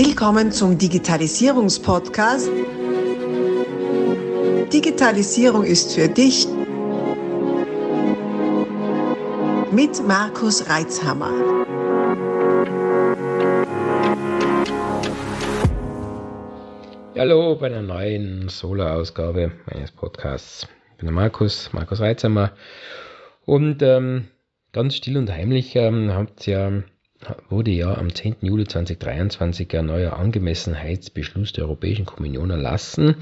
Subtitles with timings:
[0.00, 2.48] Willkommen zum Digitalisierungspodcast.
[4.72, 6.46] Digitalisierung ist für dich
[9.72, 11.32] mit Markus Reitzhammer.
[17.16, 20.68] Hallo bei einer neuen Solo-Ausgabe meines Podcasts.
[20.92, 22.52] Ich bin der Markus, Markus Reitzhammer.
[23.46, 24.28] Und ähm,
[24.70, 26.84] ganz still und heimlich ähm, habt ja
[27.48, 28.36] wurde ja am 10.
[28.42, 33.16] Juli 2023 ein neuer Angemessenheitsbeschluss der Europäischen Kommission erlassen.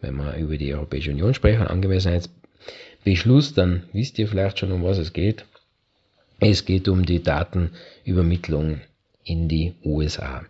[0.00, 4.98] Wenn wir über die Europäische Union sprechen, Angemessenheitsbeschluss, dann wisst ihr vielleicht schon, um was
[4.98, 5.44] es geht.
[6.38, 8.80] Es geht um die Datenübermittlung
[9.24, 10.44] in die USA.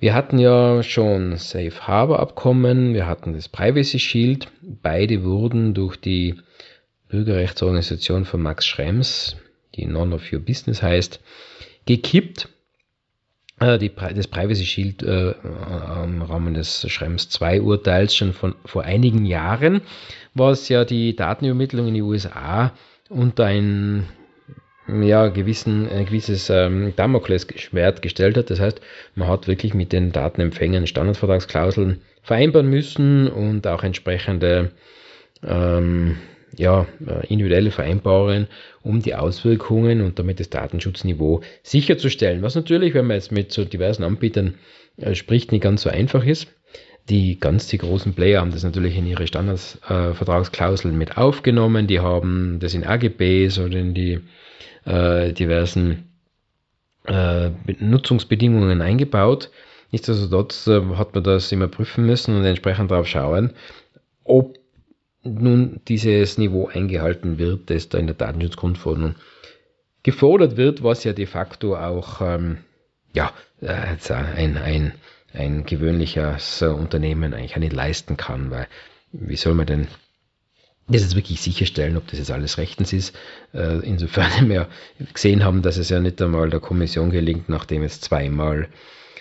[0.00, 4.48] Wir hatten ja schon Safe Harbor Abkommen, wir hatten das Privacy Shield.
[4.62, 6.36] Beide wurden durch die
[7.08, 9.36] Bürgerrechtsorganisation von Max Schrems,
[9.78, 11.20] die None of Your Business heißt,
[11.86, 12.48] gekippt.
[13.60, 15.30] Äh, die, das Privacy Shield äh,
[16.04, 19.80] im Rahmen des Schrems 2 Urteils schon von vor einigen Jahren,
[20.34, 22.72] was ja die Datenübermittlung in die USA
[23.08, 24.06] unter ein
[24.88, 28.50] ja, gewissen, ein gewisses ähm, Damoklesschwert gestellt hat.
[28.50, 28.80] Das heißt,
[29.14, 34.70] man hat wirklich mit den Datenempfängern Standardvertragsklauseln vereinbaren müssen und auch entsprechende
[35.46, 36.16] ähm,
[36.56, 38.46] ja, äh, individuelle Vereinbarungen,
[38.82, 42.42] um die Auswirkungen und damit das Datenschutzniveau sicherzustellen.
[42.42, 44.54] Was natürlich, wenn man jetzt mit so diversen Anbietern
[44.96, 46.48] äh, spricht, nicht ganz so einfach ist.
[47.08, 51.86] Die ganz die großen Player haben das natürlich in ihre Standardvertragsklauseln äh, mit aufgenommen.
[51.86, 54.20] Die haben das in AGBs oder in die
[54.84, 56.10] äh, diversen
[57.06, 59.50] äh, Nutzungsbedingungen eingebaut.
[59.90, 63.52] Nichtsdestotrotz hat man das immer prüfen müssen und entsprechend darauf schauen,
[64.24, 64.57] ob
[65.28, 69.14] nun dieses Niveau eingehalten wird, das da in der Datenschutzgrundverordnung
[70.02, 72.58] gefordert wird, was ja de facto auch ähm,
[73.12, 74.92] ja, äh, ein, ein,
[75.32, 78.68] ein gewöhnliches Unternehmen eigentlich nicht leisten kann, weil
[79.12, 79.88] wie soll man denn
[80.88, 83.14] das jetzt wirklich sicherstellen, ob das jetzt alles rechtens ist.
[83.52, 84.68] Äh, insofern wir
[85.12, 88.68] gesehen haben, dass es ja nicht einmal der Kommission gelingt, nachdem es zweimal,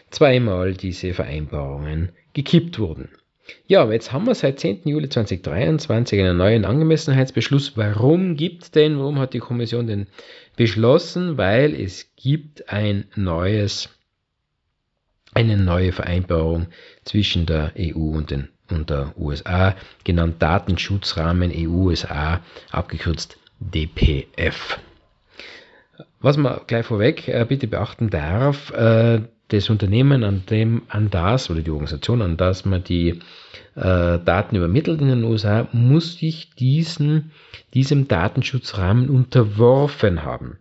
[0.09, 3.09] zweimal diese Vereinbarungen gekippt wurden.
[3.67, 4.81] Ja, jetzt haben wir seit 10.
[4.85, 7.77] Juli 2023 einen neuen Angemessenheitsbeschluss.
[7.77, 8.97] Warum gibt es den?
[8.99, 10.07] Warum hat die Kommission den
[10.55, 11.37] beschlossen?
[11.37, 13.89] Weil es gibt ein neues,
[15.33, 16.67] eine neue Vereinbarung
[17.03, 22.41] zwischen der EU und den und der USA, genannt Datenschutzrahmen EU-USA,
[22.71, 24.79] abgekürzt DPF.
[26.19, 31.49] Was man gleich vorweg äh, bitte beachten darf, äh, das Unternehmen, an dem, an das,
[31.49, 33.19] oder die Organisation, an das man die
[33.75, 37.31] äh, Daten übermittelt in den USA, muss sich diesen,
[37.73, 40.59] diesem Datenschutzrahmen unterworfen haben.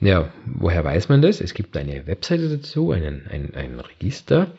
[0.00, 1.40] Ja, woher weiß man das?
[1.40, 4.52] Es gibt eine Webseite dazu, einen, ein, ein Register.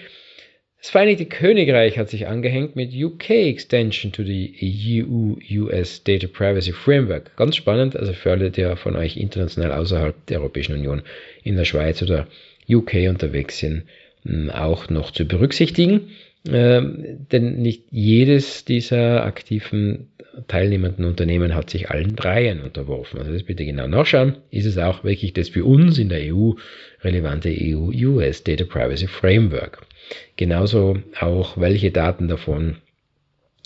[0.79, 7.35] das Vereinigte Königreich hat sich angehängt mit UK Extension to the EU-US Data Privacy Framework.
[7.37, 11.03] Ganz spannend, also für alle, die von euch international außerhalb der Europäischen Union
[11.43, 12.29] in der Schweiz oder
[12.69, 13.85] UK unterwegs sind,
[14.53, 16.11] auch noch zu berücksichtigen.
[16.47, 20.11] Ähm, denn nicht jedes dieser aktiven
[20.47, 23.19] teilnehmenden Unternehmen hat sich allen dreien unterworfen.
[23.19, 24.37] Also das bitte genau nachschauen.
[24.51, 26.53] Ist es auch wirklich das für uns in der EU
[27.03, 29.87] relevante EU-US Data Privacy Framework?
[30.37, 32.77] Genauso auch, welche Daten davon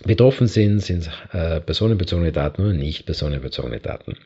[0.04, 4.16] betroffen sind, sind äh, personenbezogene Daten oder nicht personenbezogene Daten.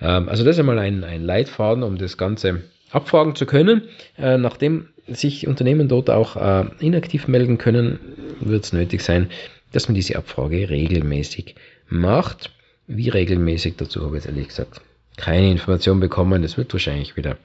[0.00, 3.82] Ähm, also das ist einmal ein, ein Leitfaden, um das Ganze abfragen zu können.
[4.18, 7.98] Äh, nachdem sich Unternehmen dort auch äh, inaktiv melden können,
[8.40, 9.30] wird es nötig sein,
[9.72, 11.54] dass man diese Abfrage regelmäßig
[11.88, 12.50] macht.
[12.86, 14.80] Wie regelmäßig, dazu habe ich jetzt ehrlich gesagt
[15.16, 16.42] keine Information bekommen.
[16.42, 17.36] Das wird wahrscheinlich wieder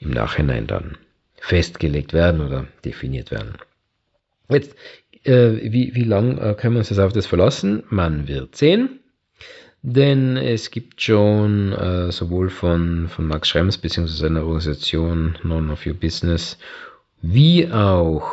[0.00, 0.98] im Nachhinein dann
[1.36, 3.54] festgelegt werden oder definiert werden.
[4.48, 4.76] Jetzt,
[5.24, 7.82] äh, wie, wie lang äh, können wir uns das auf das verlassen?
[7.88, 9.00] Man wird sehen.
[9.86, 14.06] Denn es gibt schon äh, sowohl von, von Max Schrems bzw.
[14.06, 16.58] seiner Organisation None of Your Business
[17.20, 18.32] wie auch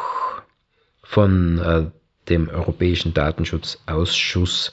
[1.04, 1.86] von äh,
[2.30, 4.72] dem Europäischen Datenschutzausschuss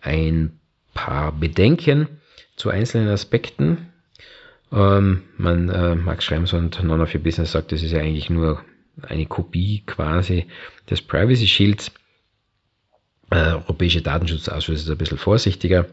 [0.00, 0.58] ein
[0.94, 2.08] paar Bedenken
[2.56, 3.92] zu einzelnen Aspekten.
[4.72, 8.30] Ähm, man, äh, Max Schrems und None of Your Business sagt, das ist ja eigentlich
[8.30, 8.64] nur
[9.02, 10.46] eine Kopie quasi
[10.88, 11.92] des Privacy Shields.
[13.30, 15.86] Äh, Europäische Datenschutzausschuss ist ein bisschen vorsichtiger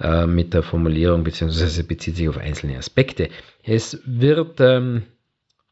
[0.00, 3.28] äh, mit der Formulierung, beziehungsweise bezieht sich auf einzelne Aspekte.
[3.62, 5.04] Es wird ähm,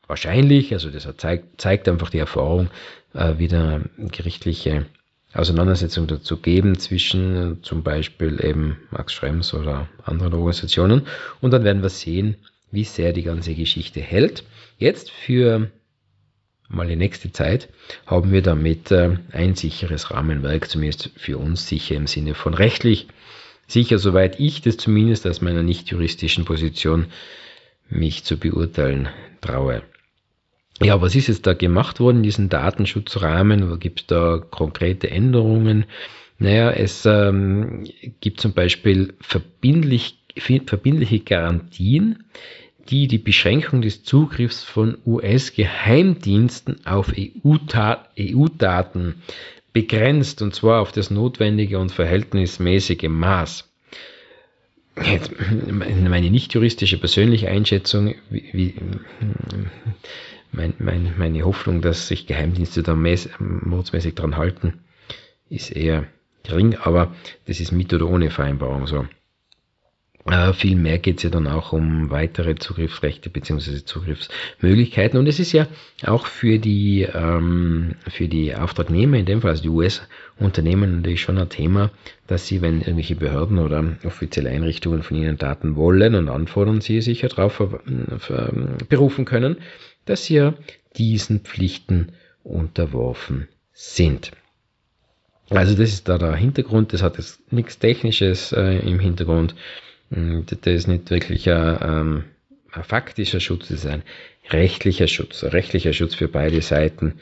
[0.06, 2.70] wahrscheinlich, also das zeigt, zeigt einfach die Erfahrung,
[3.14, 4.86] äh, wieder gerichtliche
[5.34, 11.06] Auseinandersetzung dazu geben zwischen zum Beispiel eben Max Schrems oder anderen Organisationen.
[11.40, 12.36] Und dann werden wir sehen,
[12.70, 14.44] wie sehr die ganze Geschichte hält.
[14.78, 15.70] Jetzt für
[16.72, 17.68] mal die nächste Zeit
[18.06, 23.08] haben wir damit äh, ein sicheres Rahmenwerk, zumindest für uns sicher im Sinne von rechtlich
[23.66, 27.06] sicher, soweit ich das zumindest aus meiner nicht juristischen Position
[27.88, 29.08] mich zu beurteilen
[29.40, 29.82] traue.
[30.80, 33.78] Ja, was ist jetzt da gemacht worden in diesem Datenschutzrahmen?
[33.78, 35.84] Gibt es da konkrete Änderungen?
[36.38, 37.84] Naja, es ähm,
[38.20, 42.24] gibt zum Beispiel verbindlich, verbindliche Garantien,
[42.88, 49.14] die die Beschränkung des Zugriffs von US-Geheimdiensten auf EU-Daten
[49.72, 53.68] begrenzt, und zwar auf das notwendige und verhältnismäßige Maß.
[55.02, 55.32] Jetzt,
[55.70, 58.74] meine nicht juristische persönliche Einschätzung, wie,
[60.52, 64.80] mein, mein, meine Hoffnung, dass sich Geheimdienste da mordsmäßig dran halten,
[65.48, 66.06] ist eher
[66.42, 67.14] gering, aber
[67.46, 69.06] das ist mit oder ohne Vereinbarung so.
[70.24, 73.84] Äh, viel mehr geht es ja dann auch um weitere Zugriffsrechte bzw.
[73.84, 75.18] Zugriffsmöglichkeiten.
[75.18, 75.66] Und es ist ja
[76.06, 81.38] auch für die, ähm, für die Auftragnehmer, in dem Fall also die US-Unternehmen, natürlich schon
[81.38, 81.90] ein Thema,
[82.28, 87.00] dass sie, wenn irgendwelche Behörden oder offizielle Einrichtungen von ihnen Daten wollen und anfordern, sie
[87.00, 87.62] sicher darauf
[88.88, 89.56] berufen können,
[90.04, 90.54] dass sie ja
[90.96, 92.12] diesen Pflichten
[92.44, 94.30] unterworfen sind.
[95.50, 99.54] Also das ist da der Hintergrund, das hat jetzt nichts Technisches äh, im Hintergrund,
[100.12, 102.24] das ist nicht wirklich ein, ähm,
[102.72, 104.02] ein faktischer Schutz, das ist ein
[104.50, 107.14] rechtlicher Schutz, ein rechtlicher Schutz für beide Seiten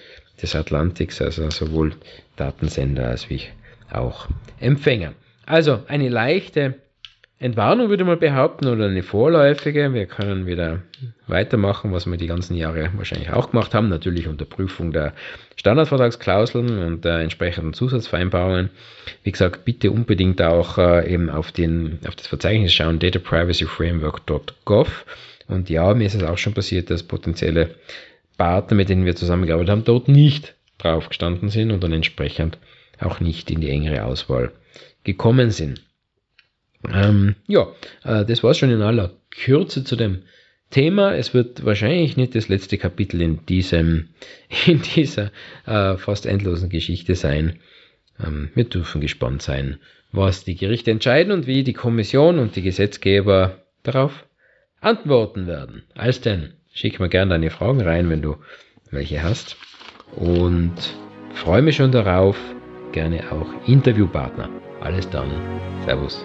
[0.43, 1.95] des Atlantiks, also sowohl
[2.37, 3.29] Datensender als
[3.91, 4.29] auch
[4.59, 5.15] Empfänger.
[5.47, 6.75] Also eine leichte
[7.41, 9.95] Entwarnung würde man behaupten oder eine vorläufige.
[9.95, 10.83] Wir können wieder
[11.27, 15.15] weitermachen, was wir die ganzen Jahre wahrscheinlich auch gemacht haben, natürlich unter Prüfung der
[15.57, 18.69] Standardvertragsklauseln und der entsprechenden Zusatzvereinbarungen.
[19.23, 25.07] Wie gesagt, bitte unbedingt auch äh, eben auf, den, auf das Verzeichnis schauen, dataprivacyframework.gov.
[25.49, 27.71] Und ja, mir ist es auch schon passiert, dass potenzielle
[28.37, 32.59] Partner, mit denen wir zusammengearbeitet haben, dort nicht drauf gestanden sind und dann entsprechend
[33.01, 34.53] auch nicht in die engere Auswahl
[35.05, 35.81] gekommen sind.
[36.89, 37.69] Ähm, ja,
[38.05, 40.23] äh, das war schon in aller Kürze zu dem
[40.71, 41.15] Thema.
[41.15, 44.09] Es wird wahrscheinlich nicht das letzte Kapitel in diesem,
[44.67, 45.31] in dieser
[45.67, 47.59] äh, fast endlosen Geschichte sein.
[48.25, 49.79] Ähm, wir dürfen gespannt sein,
[50.13, 54.25] was die Gerichte entscheiden und wie die Kommission und die Gesetzgeber darauf
[54.81, 55.83] antworten werden.
[55.95, 58.37] Als denn, schick mir gerne deine Fragen rein, wenn du
[58.91, 59.57] welche hast.
[60.17, 60.75] Und
[61.35, 62.37] freue mich schon darauf,
[62.93, 64.49] gerne auch Interviewpartner.
[64.81, 65.31] Alles dann.
[65.85, 66.25] Servus.